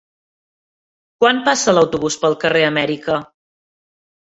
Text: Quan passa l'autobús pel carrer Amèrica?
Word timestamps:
Quan 1.23 1.43
passa 1.49 1.77
l'autobús 1.79 2.19
pel 2.25 2.39
carrer 2.47 2.65
Amèrica? 2.73 3.21